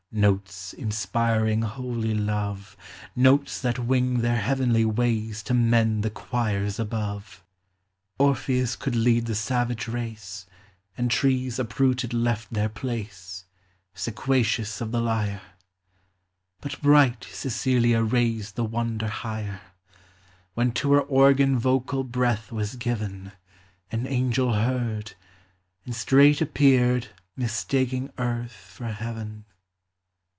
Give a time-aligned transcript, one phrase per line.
[0.13, 2.75] Notes inspiring holy love,
[3.15, 7.45] Notes that wing their heavenly ways To mend the choirs above.
[8.19, 10.45] Orpheus could lead the savage race;
[10.97, 13.45] And trees uprooted left their place,
[13.95, 15.43] Sequacious of the lyre;
[16.59, 19.61] But bright Cecilia raised the wonder higher;
[20.55, 23.31] When to her organ vocal breath was given,
[23.93, 25.13] An angel heard,
[25.85, 27.07] and straight appeared
[27.37, 29.45] Mistaking earth for heaven.